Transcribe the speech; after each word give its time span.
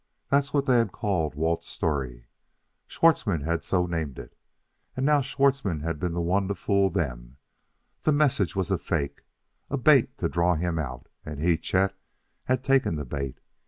that 0.31 0.37
was 0.39 0.51
what 0.51 0.65
they 0.65 0.79
had 0.79 0.91
called 0.91 1.35
Walt's 1.35 1.67
story; 1.67 2.25
Schwartzmann 2.87 3.41
had 3.43 3.63
so 3.63 3.85
named 3.85 4.17
it, 4.17 4.35
and 4.97 5.05
now 5.05 5.21
Schwartzmann 5.21 5.81
had 5.81 5.99
been 5.99 6.13
the 6.13 6.21
one 6.21 6.47
to 6.47 6.55
fool 6.55 6.89
them; 6.89 7.37
the 8.01 8.11
message 8.11 8.55
was 8.55 8.71
a 8.71 8.79
fake 8.79 9.21
a 9.69 9.77
bait 9.77 10.17
to 10.17 10.27
draw 10.27 10.55
him 10.55 10.79
out; 10.79 11.07
and 11.23 11.39
he, 11.39 11.55
Chet, 11.55 11.93
had 12.45 12.63
taken 12.63 12.95
the 12.95 13.05
bait. 13.05 13.37